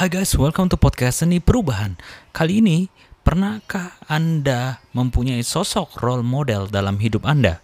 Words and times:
Hai 0.00 0.08
guys, 0.08 0.32
welcome 0.32 0.64
to 0.72 0.80
podcast 0.80 1.20
Seni 1.20 1.44
Perubahan. 1.44 1.92
Kali 2.32 2.64
ini, 2.64 2.88
pernahkah 3.20 4.00
Anda 4.08 4.80
mempunyai 4.96 5.44
sosok 5.44 6.00
role 6.00 6.24
model 6.24 6.72
dalam 6.72 6.96
hidup 6.96 7.28
Anda? 7.28 7.60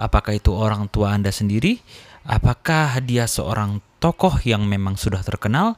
Apakah 0.00 0.40
itu 0.40 0.56
orang 0.56 0.88
tua 0.88 1.12
Anda 1.12 1.28
sendiri? 1.28 1.84
Apakah 2.24 3.04
dia 3.04 3.28
seorang 3.28 3.84
tokoh 4.00 4.40
yang 4.40 4.64
memang 4.64 4.96
sudah 4.96 5.20
terkenal? 5.20 5.76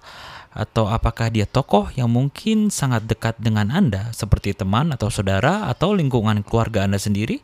Atau 0.54 0.86
apakah 0.86 1.34
dia 1.34 1.50
tokoh 1.50 1.90
yang 1.98 2.14
mungkin 2.14 2.70
sangat 2.70 3.10
dekat 3.10 3.42
dengan 3.42 3.74
Anda, 3.74 4.14
seperti 4.14 4.54
teman 4.54 4.94
atau 4.94 5.10
saudara 5.10 5.66
atau 5.66 5.98
lingkungan 5.98 6.46
keluarga 6.46 6.86
Anda 6.86 7.02
sendiri? 7.02 7.42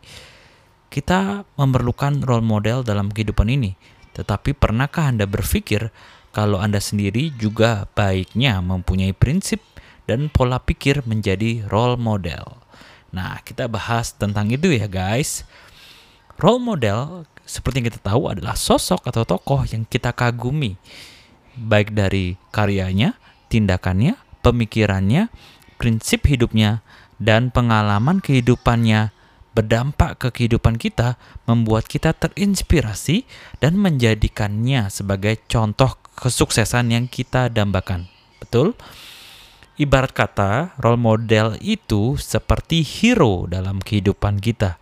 Kita 0.94 1.42
memerlukan 1.58 2.22
role 2.22 2.46
model 2.46 2.86
dalam 2.86 3.10
kehidupan 3.10 3.50
ini. 3.50 3.74
Tetapi 4.14 4.55
pernahkah 4.55 5.10
Anda 5.10 5.27
berpikir 5.27 5.91
kalau 6.38 6.62
Anda 6.62 6.78
sendiri 6.78 7.34
juga 7.34 7.91
baiknya 7.98 8.62
mempunyai 8.62 9.10
prinsip 9.10 9.59
dan 10.06 10.30
pola 10.30 10.62
pikir 10.62 11.02
menjadi 11.02 11.66
role 11.66 11.98
model. 11.98 12.62
Nah, 13.11 13.42
kita 13.42 13.66
bahas 13.66 14.14
tentang 14.14 14.47
itu 14.47 14.70
ya, 14.70 14.87
guys. 14.87 15.42
Role 16.38 16.62
model 16.62 17.27
seperti 17.42 17.83
yang 17.83 17.91
kita 17.91 18.14
tahu 18.14 18.30
adalah 18.30 18.55
sosok 18.55 19.02
atau 19.02 19.27
tokoh 19.27 19.66
yang 19.66 19.83
kita 19.83 20.14
kagumi, 20.14 20.78
baik 21.59 21.91
dari 21.91 22.39
karyanya, 22.55 23.19
tindakannya, 23.50 24.14
pemikirannya, 24.39 25.34
prinsip 25.75 26.23
hidupnya, 26.30 26.86
dan 27.19 27.50
pengalaman 27.50 28.23
kehidupannya 28.23 29.11
berdampak 29.59 30.23
ke 30.23 30.28
kehidupan 30.30 30.78
kita, 30.78 31.19
membuat 31.50 31.91
kita 31.91 32.14
terinspirasi 32.14 33.27
dan 33.58 33.75
menjadikannya 33.75 34.86
sebagai 34.86 35.42
contoh 35.50 35.98
kesuksesan 36.19 36.91
yang 36.92 37.06
kita 37.06 37.48
dambakan. 37.48 38.11
Betul? 38.42 38.74
Ibarat 39.78 40.11
kata, 40.11 40.74
role 40.83 40.98
model 40.98 41.55
itu 41.62 42.19
seperti 42.19 42.83
hero 42.83 43.47
dalam 43.47 43.78
kehidupan 43.78 44.42
kita, 44.42 44.74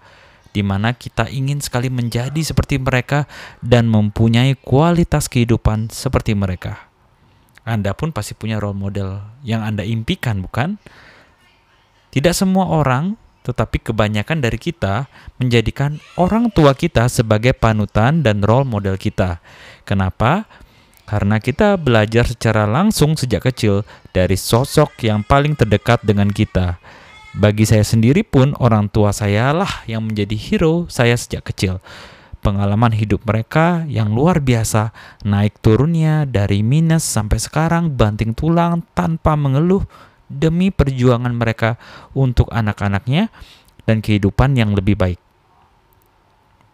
di 0.56 0.64
mana 0.64 0.96
kita 0.96 1.28
ingin 1.28 1.60
sekali 1.60 1.92
menjadi 1.92 2.40
seperti 2.40 2.80
mereka 2.80 3.28
dan 3.60 3.92
mempunyai 3.92 4.56
kualitas 4.56 5.28
kehidupan 5.28 5.92
seperti 5.92 6.32
mereka. 6.32 6.88
Anda 7.68 7.92
pun 7.92 8.08
pasti 8.16 8.32
punya 8.32 8.56
role 8.56 8.78
model 8.78 9.20
yang 9.44 9.60
Anda 9.60 9.84
impikan, 9.84 10.40
bukan? 10.40 10.80
Tidak 12.08 12.32
semua 12.32 12.72
orang 12.72 13.20
tetapi 13.46 13.78
kebanyakan 13.78 14.42
dari 14.42 14.58
kita 14.58 15.06
menjadikan 15.38 16.02
orang 16.18 16.50
tua 16.50 16.74
kita 16.74 17.06
sebagai 17.06 17.54
panutan 17.54 18.26
dan 18.26 18.42
role 18.42 18.66
model 18.66 18.98
kita. 18.98 19.38
Kenapa? 19.86 20.50
Karena 21.06 21.38
kita 21.38 21.78
belajar 21.78 22.26
secara 22.26 22.66
langsung 22.66 23.14
sejak 23.14 23.46
kecil 23.46 23.86
dari 24.10 24.34
sosok 24.34 25.06
yang 25.06 25.22
paling 25.22 25.54
terdekat 25.54 26.02
dengan 26.02 26.26
kita. 26.26 26.82
Bagi 27.36 27.62
saya 27.62 27.86
sendiri 27.86 28.26
pun 28.26 28.58
orang 28.58 28.90
tua 28.90 29.14
saya 29.14 29.54
lah 29.54 29.86
yang 29.86 30.02
menjadi 30.02 30.34
hero 30.34 30.90
saya 30.90 31.14
sejak 31.14 31.46
kecil. 31.46 31.78
Pengalaman 32.42 32.94
hidup 32.94 33.26
mereka 33.26 33.86
yang 33.90 34.14
luar 34.14 34.38
biasa, 34.38 34.94
naik 35.26 35.58
turunnya 35.62 36.26
dari 36.26 36.62
minus 36.62 37.02
sampai 37.06 37.38
sekarang 37.38 37.94
banting 37.94 38.34
tulang 38.34 38.86
tanpa 38.94 39.34
mengeluh 39.34 39.82
demi 40.26 40.74
perjuangan 40.74 41.34
mereka 41.34 41.78
untuk 42.14 42.50
anak-anaknya 42.50 43.30
dan 43.86 44.02
kehidupan 44.02 44.58
yang 44.58 44.74
lebih 44.74 44.98
baik. 44.98 45.25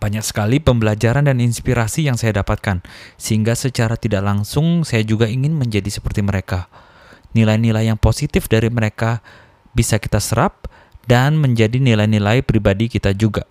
Banyak 0.02 0.26
sekali 0.26 0.58
pembelajaran 0.58 1.30
dan 1.30 1.38
inspirasi 1.38 2.10
yang 2.10 2.18
saya 2.18 2.42
dapatkan, 2.42 2.82
sehingga 3.14 3.54
secara 3.54 3.94
tidak 3.94 4.26
langsung 4.26 4.82
saya 4.82 5.06
juga 5.06 5.30
ingin 5.30 5.54
menjadi 5.54 5.86
seperti 5.86 6.26
mereka. 6.26 6.66
Nilai-nilai 7.38 7.86
yang 7.86 8.02
positif 8.02 8.50
dari 8.50 8.66
mereka 8.66 9.22
bisa 9.70 10.02
kita 10.02 10.18
serap 10.18 10.66
dan 11.06 11.38
menjadi 11.38 11.78
nilai-nilai 11.78 12.42
pribadi 12.42 12.90
kita 12.90 13.14
juga. 13.14 13.46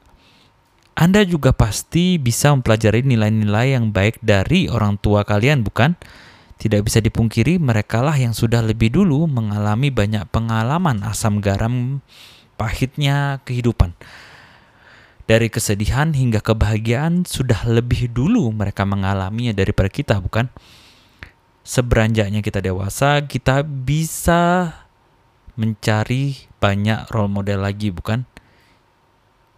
Anda 0.92 1.24
juga 1.24 1.56
pasti 1.56 2.20
bisa 2.20 2.52
mempelajari 2.52 3.08
nilai-nilai 3.08 3.80
yang 3.80 3.96
baik 3.96 4.20
dari 4.20 4.68
orang 4.68 5.00
tua 5.00 5.24
kalian, 5.24 5.64
bukan? 5.64 5.96
Tidak 6.60 6.84
bisa 6.84 7.00
dipungkiri 7.00 7.64
merekalah 7.64 8.20
yang 8.20 8.36
sudah 8.36 8.60
lebih 8.60 8.92
dulu 8.92 9.24
mengalami 9.24 9.88
banyak 9.88 10.28
pengalaman 10.30 11.00
asam 11.08 11.40
garam 11.40 12.04
pahitnya 12.60 13.40
kehidupan. 13.48 13.96
Dari 15.30 15.48
kesedihan 15.48 16.12
hingga 16.12 16.42
kebahagiaan 16.42 17.24
sudah 17.24 17.64
lebih 17.70 18.12
dulu 18.12 18.50
mereka 18.52 18.84
mengalaminya 18.84 19.56
daripada 19.56 19.88
kita, 19.88 20.16
bukan? 20.18 20.50
Seberanjaknya 21.62 22.42
kita 22.42 22.60
dewasa, 22.60 23.22
kita 23.26 23.62
bisa 23.62 24.74
mencari 25.54 26.50
banyak 26.58 27.06
role 27.14 27.30
model 27.30 27.64
lagi, 27.64 27.94
bukan? 27.94 28.26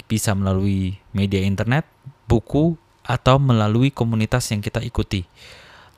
Bisa 0.03 0.35
melalui 0.35 0.99
media 1.15 1.41
internet, 1.41 1.87
buku, 2.27 2.75
atau 3.03 3.39
melalui 3.39 3.91
komunitas 3.91 4.47
yang 4.51 4.63
kita 4.63 4.79
ikuti. 4.83 5.27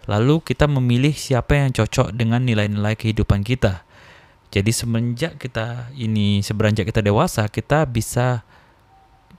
Lalu 0.05 0.41
kita 0.45 0.69
memilih 0.69 1.13
siapa 1.13 1.57
yang 1.57 1.73
cocok 1.73 2.13
dengan 2.13 2.45
nilai-nilai 2.45 2.93
kehidupan 2.93 3.41
kita. 3.41 3.81
Jadi 4.53 4.69
semenjak 4.69 5.41
kita 5.41 5.89
ini 5.97 6.45
seberanjak 6.45 6.93
kita 6.93 7.01
dewasa, 7.01 7.49
kita 7.49 7.83
bisa 7.89 8.45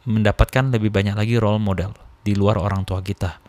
mendapatkan 0.06 0.70
lebih 0.70 0.94
banyak 0.94 1.18
lagi 1.18 1.36
role 1.36 1.60
model 1.60 1.92
di 2.22 2.32
luar 2.38 2.56
orang 2.56 2.86
tua 2.86 3.02
kita. 3.02 3.42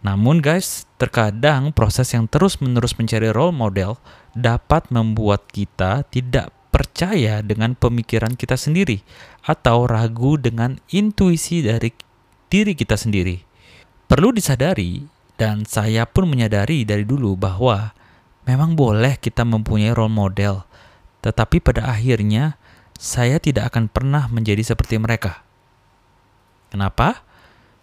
Namun 0.00 0.40
guys, 0.40 0.88
terkadang 0.96 1.76
proses 1.76 2.08
yang 2.16 2.24
terus-menerus 2.24 2.96
mencari 2.96 3.28
role 3.28 3.52
model 3.52 4.00
dapat 4.32 4.88
membuat 4.88 5.44
kita 5.52 6.08
tidak 6.08 6.52
percaya 6.72 7.44
dengan 7.44 7.76
pemikiran 7.76 8.32
kita 8.38 8.56
sendiri 8.56 9.04
atau 9.44 9.84
ragu 9.84 10.40
dengan 10.40 10.80
intuisi 10.88 11.60
dari 11.60 11.92
diri 12.48 12.72
kita 12.72 12.96
sendiri. 12.96 13.42
Perlu 14.08 14.32
disadari 14.32 15.04
dan 15.36 15.68
saya 15.68 16.08
pun 16.08 16.28
menyadari 16.28 16.88
dari 16.88 17.04
dulu 17.04 17.36
bahwa 17.36 17.92
memang 18.48 18.76
boleh 18.76 19.20
kita 19.20 19.44
mempunyai 19.44 19.92
role 19.92 20.12
model, 20.12 20.64
tetapi 21.20 21.60
pada 21.60 21.92
akhirnya 21.92 22.59
saya 23.00 23.40
tidak 23.40 23.72
akan 23.72 23.88
pernah 23.88 24.28
menjadi 24.28 24.60
seperti 24.60 25.00
mereka. 25.00 25.40
Kenapa? 26.68 27.24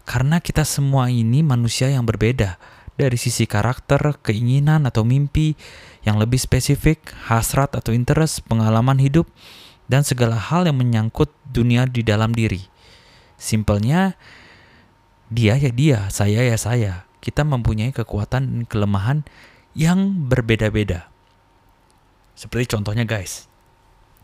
Karena 0.06 0.38
kita 0.38 0.62
semua 0.62 1.10
ini 1.10 1.42
manusia 1.42 1.90
yang 1.90 2.06
berbeda 2.06 2.62
dari 2.94 3.18
sisi 3.18 3.50
karakter, 3.50 4.22
keinginan 4.22 4.86
atau 4.86 5.02
mimpi 5.02 5.58
yang 6.06 6.22
lebih 6.22 6.38
spesifik, 6.38 7.02
hasrat 7.26 7.74
atau 7.74 7.98
interest, 7.98 8.46
pengalaman 8.46 9.02
hidup, 9.02 9.26
dan 9.90 10.06
segala 10.06 10.38
hal 10.38 10.70
yang 10.70 10.78
menyangkut 10.78 11.34
dunia 11.50 11.90
di 11.90 12.06
dalam 12.06 12.30
diri. 12.30 12.62
Simpelnya, 13.42 14.14
dia 15.34 15.58
ya 15.58 15.74
dia, 15.74 16.00
saya 16.14 16.46
ya 16.46 16.56
saya 16.62 17.10
kita 17.20 17.44
mempunyai 17.44 17.92
kekuatan 17.92 18.44
dan 18.46 18.62
kelemahan 18.70 19.28
yang 19.76 20.30
berbeda-beda. 20.32 21.12
Seperti 22.38 22.78
contohnya 22.78 23.04
guys. 23.04 23.50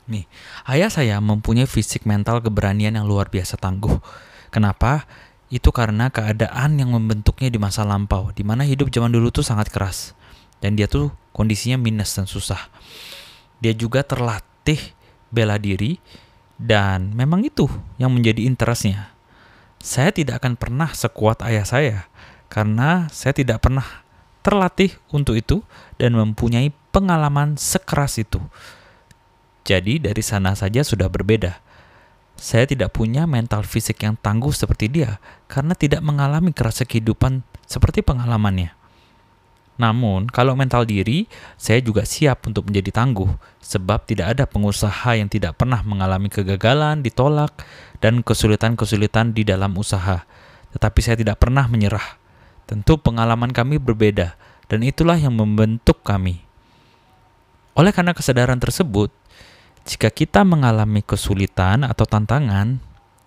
Nih, 0.03 0.27
ayah 0.67 0.91
saya 0.91 1.15
mempunyai 1.23 1.63
fisik 1.63 2.03
mental 2.03 2.43
keberanian 2.43 2.99
yang 2.99 3.07
luar 3.07 3.31
biasa 3.31 3.55
tangguh. 3.55 4.03
Kenapa? 4.51 5.07
Itu 5.47 5.71
karena 5.71 6.11
keadaan 6.11 6.75
yang 6.81 6.91
membentuknya 6.91 7.47
di 7.47 7.61
masa 7.61 7.87
lampau, 7.87 8.35
di 8.35 8.43
mana 8.43 8.67
hidup 8.67 8.91
zaman 8.91 9.13
dulu 9.13 9.31
tuh 9.31 9.45
sangat 9.45 9.71
keras. 9.71 10.11
Dan 10.59 10.75
dia 10.75 10.91
tuh 10.91 11.13
kondisinya 11.31 11.79
minus 11.79 12.15
dan 12.19 12.27
susah. 12.27 12.59
Dia 13.63 13.71
juga 13.71 14.03
terlatih 14.03 14.79
bela 15.31 15.55
diri, 15.55 16.01
dan 16.59 17.15
memang 17.15 17.47
itu 17.47 17.71
yang 17.95 18.11
menjadi 18.11 18.43
interestnya. 18.43 19.13
Saya 19.79 20.11
tidak 20.11 20.43
akan 20.43 20.59
pernah 20.59 20.91
sekuat 20.91 21.43
ayah 21.47 21.63
saya, 21.63 21.97
karena 22.51 23.07
saya 23.11 23.31
tidak 23.31 23.63
pernah 23.63 24.03
terlatih 24.43 24.91
untuk 25.15 25.39
itu 25.39 25.63
dan 25.95 26.13
mempunyai 26.13 26.75
pengalaman 26.91 27.55
sekeras 27.55 28.19
itu. 28.19 28.43
Jadi 29.63 29.99
dari 30.03 30.19
sana 30.19 30.55
saja 30.59 30.83
sudah 30.83 31.07
berbeda. 31.07 31.63
Saya 32.35 32.67
tidak 32.67 32.91
punya 32.91 33.23
mental 33.23 33.63
fisik 33.63 34.03
yang 34.03 34.19
tangguh 34.19 34.51
seperti 34.51 34.91
dia 34.91 35.23
karena 35.47 35.71
tidak 35.71 36.03
mengalami 36.03 36.51
keras 36.51 36.83
kehidupan 36.83 37.47
seperti 37.63 38.03
pengalamannya. 38.03 38.75
Namun, 39.73 40.29
kalau 40.29 40.53
mental 40.53 40.85
diri, 40.85 41.25
saya 41.57 41.81
juga 41.81 42.05
siap 42.05 42.45
untuk 42.45 42.69
menjadi 42.69 42.93
tangguh, 42.93 43.25
sebab 43.57 44.05
tidak 44.05 44.37
ada 44.37 44.45
pengusaha 44.45 45.17
yang 45.17 45.25
tidak 45.25 45.57
pernah 45.57 45.81
mengalami 45.81 46.29
kegagalan, 46.29 47.01
ditolak, 47.01 47.57
dan 47.97 48.21
kesulitan-kesulitan 48.21 49.33
di 49.33 49.41
dalam 49.41 49.73
usaha. 49.73 50.29
Tetapi 50.77 50.99
saya 51.01 51.17
tidak 51.17 51.41
pernah 51.41 51.65
menyerah. 51.65 52.21
Tentu 52.69 53.01
pengalaman 53.01 53.49
kami 53.49 53.81
berbeda, 53.81 54.37
dan 54.69 54.85
itulah 54.85 55.17
yang 55.17 55.33
membentuk 55.33 56.05
kami. 56.05 56.45
Oleh 57.73 57.89
karena 57.89 58.13
kesadaran 58.13 58.61
tersebut, 58.61 59.09
jika 59.83 60.07
kita 60.07 60.47
mengalami 60.47 61.03
kesulitan 61.03 61.83
atau 61.83 62.07
tantangan, 62.07 62.79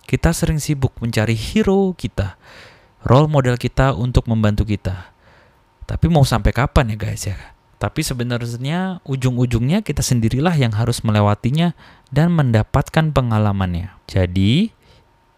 kita 0.09 0.33
sering 0.33 0.57
sibuk 0.57 0.95
mencari 1.03 1.37
hero 1.37 1.93
kita, 1.93 2.39
role 3.05 3.29
model 3.29 3.59
kita 3.61 3.93
untuk 3.93 4.25
membantu 4.25 4.65
kita. 4.65 5.13
Tapi 5.85 6.05
mau 6.09 6.25
sampai 6.25 6.51
kapan 6.51 6.93
ya 6.93 6.97
guys 6.97 7.23
ya? 7.29 7.37
Tapi 7.77 8.01
sebenarnya 8.01 9.05
ujung-ujungnya 9.05 9.85
kita 9.85 10.01
sendirilah 10.01 10.57
yang 10.57 10.73
harus 10.73 11.05
melewatinya 11.05 11.77
dan 12.09 12.33
mendapatkan 12.33 13.13
pengalamannya. 13.13 13.93
Jadi, 14.09 14.73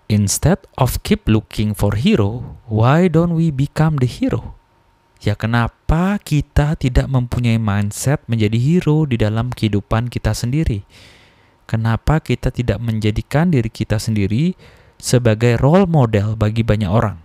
instead 0.07 0.63
of 0.79 1.03
keep 1.03 1.27
looking 1.27 1.75
for 1.75 1.99
hero, 1.99 2.55
why 2.71 3.11
don't 3.11 3.35
we 3.35 3.51
become 3.51 3.99
the 3.99 4.07
hero? 4.07 4.58
Ya 5.19 5.35
kenapa 5.35 6.15
kita 6.23 6.79
tidak 6.79 7.11
mempunyai 7.11 7.59
mindset 7.59 8.23
menjadi 8.31 8.55
hero 8.55 9.03
di 9.03 9.19
dalam 9.19 9.51
kehidupan 9.51 10.07
kita 10.07 10.31
sendiri? 10.31 10.87
Kenapa 11.67 12.23
kita 12.23 12.55
tidak 12.55 12.79
menjadikan 12.79 13.51
diri 13.51 13.67
kita 13.67 13.99
sendiri 13.99 14.55
sebagai 14.95 15.59
role 15.59 15.91
model 15.91 16.39
bagi 16.39 16.63
banyak 16.63 16.87
orang? 16.87 17.19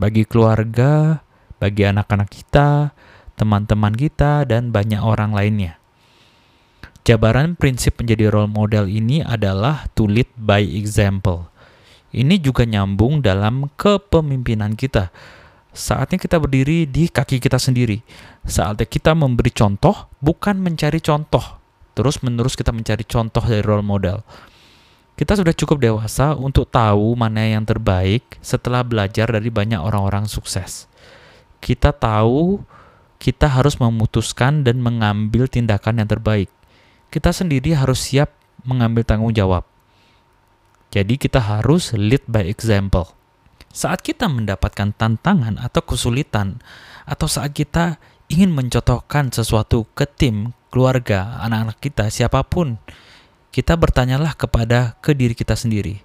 Bagi 0.00 0.24
keluarga, 0.24 1.20
bagi 1.60 1.84
anak-anak 1.84 2.32
kita, 2.32 2.96
teman-teman 3.36 3.92
kita, 3.92 4.48
dan 4.48 4.72
banyak 4.72 5.04
orang 5.04 5.36
lainnya. 5.36 5.76
Jabaran 7.04 7.52
prinsip 7.52 8.00
menjadi 8.00 8.32
role 8.32 8.48
model 8.48 8.88
ini 8.88 9.20
adalah 9.20 9.84
to 9.92 10.08
lead 10.08 10.32
by 10.40 10.64
example. 10.64 11.52
Ini 12.16 12.40
juga 12.40 12.64
nyambung 12.64 13.20
dalam 13.20 13.68
kepemimpinan 13.76 14.72
kita 14.72 15.12
Saatnya 15.76 16.16
kita 16.16 16.40
berdiri 16.40 16.88
di 16.88 17.12
kaki 17.12 17.36
kita 17.36 17.60
sendiri. 17.60 18.00
Saatnya 18.48 18.88
kita 18.88 19.12
memberi 19.12 19.52
contoh, 19.52 20.08
bukan 20.24 20.56
mencari 20.56 21.04
contoh. 21.04 21.44
Terus 21.92 22.24
menerus 22.24 22.56
kita 22.56 22.72
mencari 22.72 23.04
contoh 23.04 23.44
dari 23.44 23.60
role 23.60 23.84
model. 23.84 24.24
Kita 25.20 25.36
sudah 25.36 25.52
cukup 25.52 25.84
dewasa 25.84 26.32
untuk 26.32 26.72
tahu 26.72 27.12
mana 27.12 27.44
yang 27.44 27.68
terbaik 27.68 28.40
setelah 28.40 28.80
belajar 28.80 29.28
dari 29.28 29.52
banyak 29.52 29.76
orang-orang 29.76 30.24
sukses. 30.24 30.88
Kita 31.60 31.92
tahu 31.92 32.64
kita 33.20 33.44
harus 33.48 33.76
memutuskan 33.76 34.64
dan 34.64 34.80
mengambil 34.80 35.44
tindakan 35.44 36.00
yang 36.00 36.08
terbaik. 36.08 36.48
Kita 37.12 37.36
sendiri 37.36 37.76
harus 37.76 38.00
siap 38.00 38.32
mengambil 38.64 39.04
tanggung 39.04 39.32
jawab. 39.36 39.64
Jadi 40.88 41.20
kita 41.20 41.40
harus 41.40 41.92
lead 41.92 42.24
by 42.24 42.44
example. 42.48 43.12
Saat 43.76 44.00
kita 44.00 44.24
mendapatkan 44.32 44.96
tantangan 44.96 45.60
atau 45.60 45.84
kesulitan, 45.84 46.64
atau 47.04 47.28
saat 47.28 47.52
kita 47.52 48.00
ingin 48.32 48.48
mencontohkan 48.48 49.28
sesuatu 49.28 49.84
ke 49.92 50.08
tim, 50.08 50.56
keluarga, 50.72 51.36
anak-anak 51.44 51.76
kita, 51.84 52.08
siapa 52.08 52.40
pun, 52.48 52.80
kita 53.52 53.76
bertanyalah 53.76 54.32
kepada 54.32 54.96
ke 55.04 55.12
diri 55.12 55.36
kita 55.36 55.52
sendiri. 55.52 56.00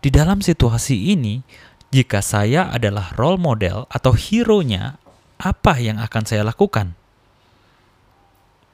Di 0.00 0.08
dalam 0.08 0.40
situasi 0.40 1.12
ini, 1.12 1.44
jika 1.92 2.24
saya 2.24 2.72
adalah 2.72 3.12
role 3.12 3.36
model 3.36 3.84
atau 3.92 4.16
hero-nya, 4.16 4.96
apa 5.36 5.76
yang 5.76 6.00
akan 6.00 6.24
saya 6.24 6.48
lakukan? 6.48 6.96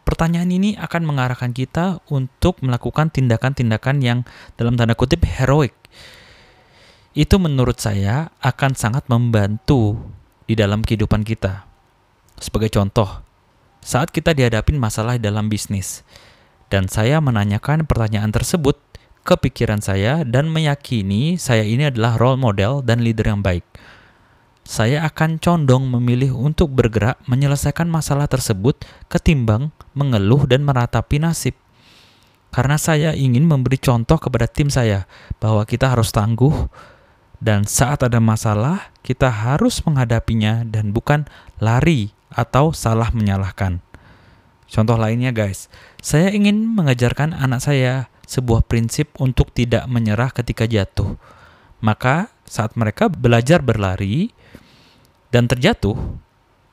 Pertanyaan 0.06 0.50
ini 0.54 0.78
akan 0.78 1.02
mengarahkan 1.10 1.50
kita 1.50 1.98
untuk 2.06 2.62
melakukan 2.62 3.10
tindakan-tindakan 3.10 3.98
yang 3.98 4.22
dalam 4.54 4.78
tanda 4.78 4.94
kutip 4.94 5.26
heroik 5.26 5.74
itu 7.20 7.36
menurut 7.36 7.76
saya 7.76 8.32
akan 8.40 8.72
sangat 8.72 9.04
membantu 9.12 10.00
di 10.48 10.56
dalam 10.56 10.80
kehidupan 10.80 11.20
kita. 11.20 11.68
Sebagai 12.40 12.72
contoh, 12.72 13.20
saat 13.84 14.08
kita 14.08 14.32
dihadapin 14.32 14.80
masalah 14.80 15.20
dalam 15.20 15.52
bisnis, 15.52 16.00
dan 16.72 16.88
saya 16.88 17.20
menanyakan 17.20 17.84
pertanyaan 17.84 18.32
tersebut 18.32 18.80
ke 19.20 19.36
pikiran 19.36 19.84
saya 19.84 20.24
dan 20.24 20.48
meyakini 20.48 21.36
saya 21.36 21.60
ini 21.60 21.92
adalah 21.92 22.16
role 22.16 22.40
model 22.40 22.80
dan 22.80 23.04
leader 23.04 23.28
yang 23.28 23.44
baik. 23.44 23.68
Saya 24.64 25.04
akan 25.04 25.36
condong 25.44 25.92
memilih 25.92 26.32
untuk 26.32 26.72
bergerak 26.72 27.20
menyelesaikan 27.28 27.84
masalah 27.84 28.32
tersebut 28.32 28.80
ketimbang 29.12 29.76
mengeluh 29.92 30.48
dan 30.48 30.64
meratapi 30.64 31.20
nasib. 31.20 31.52
Karena 32.48 32.80
saya 32.80 33.12
ingin 33.12 33.44
memberi 33.44 33.76
contoh 33.76 34.16
kepada 34.16 34.48
tim 34.48 34.72
saya 34.72 35.04
bahwa 35.36 35.68
kita 35.68 35.90
harus 35.90 36.08
tangguh, 36.14 36.70
dan 37.40 37.64
saat 37.64 38.04
ada 38.04 38.20
masalah, 38.20 38.92
kita 39.00 39.32
harus 39.32 39.80
menghadapinya 39.88 40.60
dan 40.68 40.92
bukan 40.92 41.24
lari 41.56 42.12
atau 42.28 42.76
salah 42.76 43.08
menyalahkan. 43.16 43.80
Contoh 44.70 44.94
lainnya 44.94 45.32
guys, 45.32 45.66
saya 45.98 46.30
ingin 46.30 46.62
mengajarkan 46.76 47.34
anak 47.34 47.64
saya 47.64 48.12
sebuah 48.28 48.62
prinsip 48.68 49.10
untuk 49.18 49.50
tidak 49.50 49.88
menyerah 49.90 50.30
ketika 50.30 50.68
jatuh. 50.68 51.18
Maka 51.82 52.30
saat 52.46 52.78
mereka 52.78 53.10
belajar 53.10 53.64
berlari 53.64 54.30
dan 55.34 55.50
terjatuh, 55.50 55.96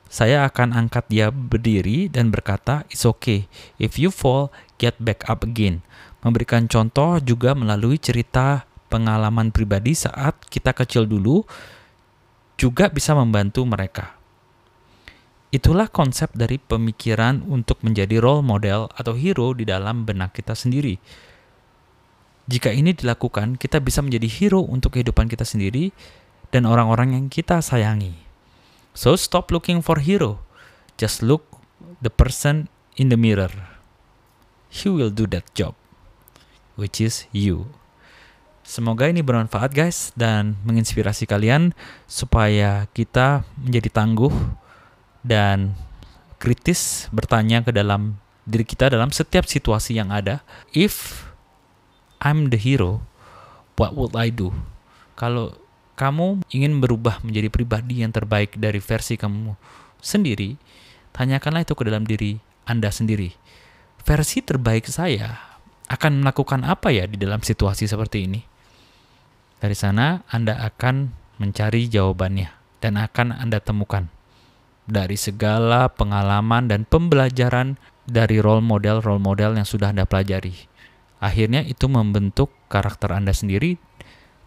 saya 0.06 0.46
akan 0.46 0.76
angkat 0.76 1.04
dia 1.10 1.28
berdiri 1.32 2.06
dan 2.12 2.30
berkata, 2.30 2.84
"It's 2.92 3.02
okay. 3.08 3.50
If 3.80 3.98
you 3.98 4.14
fall, 4.14 4.54
get 4.78 5.00
back 5.02 5.26
up 5.26 5.42
again." 5.42 5.82
Memberikan 6.22 6.70
contoh 6.70 7.18
juga 7.18 7.56
melalui 7.56 7.98
cerita 7.98 8.68
pengalaman 8.88 9.52
pribadi 9.52 9.92
saat 9.94 10.34
kita 10.48 10.72
kecil 10.72 11.04
dulu 11.04 11.44
juga 12.58 12.90
bisa 12.90 13.14
membantu 13.14 13.62
mereka. 13.68 14.18
Itulah 15.48 15.88
konsep 15.88 16.28
dari 16.36 16.60
pemikiran 16.60 17.40
untuk 17.48 17.80
menjadi 17.80 18.20
role 18.20 18.44
model 18.44 18.92
atau 18.92 19.16
hero 19.16 19.56
di 19.56 19.64
dalam 19.64 20.04
benak 20.04 20.36
kita 20.36 20.52
sendiri. 20.52 21.00
Jika 22.48 22.72
ini 22.72 22.92
dilakukan, 22.92 23.56
kita 23.56 23.80
bisa 23.80 24.04
menjadi 24.04 24.28
hero 24.28 24.60
untuk 24.60 24.96
kehidupan 24.96 25.28
kita 25.28 25.48
sendiri 25.48 25.92
dan 26.52 26.68
orang-orang 26.68 27.16
yang 27.16 27.26
kita 27.32 27.64
sayangi. 27.64 28.16
So 28.92 29.16
stop 29.16 29.48
looking 29.48 29.80
for 29.80 30.00
hero. 30.00 30.44
Just 31.00 31.24
look 31.24 31.48
the 32.02 32.12
person 32.12 32.68
in 32.96 33.08
the 33.08 33.16
mirror. 33.16 33.52
He 34.68 34.92
will 34.92 35.12
do 35.12 35.24
that 35.32 35.48
job, 35.56 35.72
which 36.76 37.00
is 37.00 37.24
you. 37.32 37.72
Semoga 38.68 39.08
ini 39.08 39.24
bermanfaat 39.24 39.72
guys 39.72 40.12
dan 40.12 40.60
menginspirasi 40.68 41.24
kalian 41.24 41.72
supaya 42.04 42.84
kita 42.92 43.40
menjadi 43.56 43.88
tangguh 43.88 44.28
dan 45.24 45.72
kritis 46.36 47.08
bertanya 47.08 47.64
ke 47.64 47.72
dalam 47.72 48.20
diri 48.44 48.68
kita 48.68 48.92
dalam 48.92 49.08
setiap 49.08 49.48
situasi 49.48 49.96
yang 49.96 50.12
ada. 50.12 50.44
If 50.76 51.24
I'm 52.20 52.52
the 52.52 52.60
hero, 52.60 53.00
what 53.80 53.96
would 53.96 54.12
I 54.12 54.28
do? 54.28 54.52
Kalau 55.16 55.56
kamu 55.96 56.44
ingin 56.52 56.84
berubah 56.84 57.24
menjadi 57.24 57.48
pribadi 57.48 58.04
yang 58.04 58.12
terbaik 58.12 58.60
dari 58.60 58.84
versi 58.84 59.16
kamu 59.16 59.56
sendiri, 59.96 60.60
tanyakanlah 61.16 61.64
itu 61.64 61.72
ke 61.72 61.88
dalam 61.88 62.04
diri 62.04 62.36
Anda 62.68 62.92
sendiri. 62.92 63.32
Versi 64.04 64.44
terbaik 64.44 64.92
saya 64.92 65.56
akan 65.88 66.20
melakukan 66.20 66.68
apa 66.68 66.92
ya 66.92 67.08
di 67.08 67.16
dalam 67.16 67.40
situasi 67.40 67.88
seperti 67.88 68.28
ini? 68.28 68.57
Dari 69.58 69.74
sana 69.74 70.22
Anda 70.30 70.54
akan 70.62 71.10
mencari 71.42 71.90
jawabannya 71.90 72.48
dan 72.78 72.94
akan 72.94 73.34
Anda 73.34 73.58
temukan 73.58 74.06
dari 74.88 75.18
segala 75.20 75.90
pengalaman 75.92 76.70
dan 76.70 76.86
pembelajaran 76.86 77.76
dari 78.08 78.40
role 78.40 78.64
model-role 78.64 79.20
model 79.20 79.58
yang 79.58 79.68
sudah 79.68 79.92
Anda 79.92 80.08
pelajari. 80.08 80.54
Akhirnya 81.18 81.66
itu 81.66 81.90
membentuk 81.90 82.54
karakter 82.70 83.12
Anda 83.12 83.34
sendiri 83.34 83.76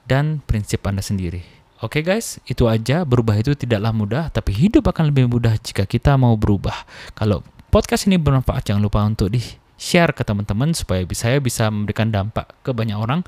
dan 0.07 0.41
prinsip 0.47 0.81
Anda 0.87 1.03
sendiri. 1.03 1.43
Oke 1.81 2.01
okay 2.01 2.03
guys, 2.07 2.39
itu 2.47 2.71
aja. 2.71 3.03
Berubah 3.03 3.35
itu 3.35 3.51
tidaklah 3.57 3.91
mudah, 3.91 4.23
tapi 4.31 4.53
hidup 4.53 4.89
akan 4.89 5.11
lebih 5.11 5.27
mudah 5.27 5.57
jika 5.59 5.83
kita 5.83 6.15
mau 6.15 6.37
berubah. 6.37 6.87
Kalau 7.17 7.43
podcast 7.67 8.07
ini 8.07 8.15
bermanfaat, 8.15 8.69
jangan 8.69 8.81
lupa 8.85 9.01
untuk 9.03 9.33
di-share 9.33 10.13
ke 10.15 10.23
teman-teman 10.23 10.71
supaya 10.71 11.03
saya 11.11 11.41
bisa 11.41 11.67
memberikan 11.67 12.13
dampak 12.13 12.53
ke 12.61 12.71
banyak 12.71 12.95
orang 12.95 13.25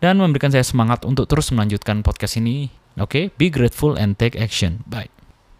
dan 0.00 0.20
memberikan 0.20 0.52
saya 0.52 0.64
semangat 0.66 1.02
untuk 1.08 1.26
terus 1.30 1.52
melanjutkan 1.52 2.04
podcast 2.04 2.36
ini. 2.38 2.68
Oke, 2.96 3.28
okay? 3.28 3.36
be 3.36 3.52
grateful 3.52 3.96
and 3.96 4.16
take 4.16 4.36
action. 4.36 4.80
Bye. 4.88 5.15